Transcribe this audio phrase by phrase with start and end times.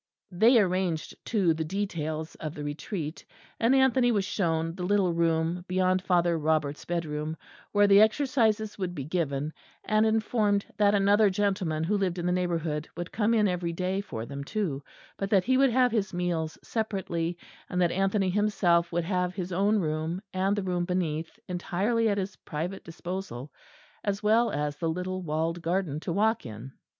[0.31, 3.23] They arranged too the details of the Retreat;
[3.59, 7.37] and Anthony was shown the little room beyond Father Robert's bedroom,
[7.71, 9.53] where the Exercises would be given;
[9.83, 14.01] and informed that another gentleman who lived in the neighbourhood would come in every day
[14.01, 14.81] for them too,
[15.17, 17.37] but that he would have his meals separately,
[17.69, 22.17] and that Anthony himself would have his own room and the room beneath entirely at
[22.17, 23.53] his private disposal,
[24.03, 26.71] as well as the little walled garden to walk in.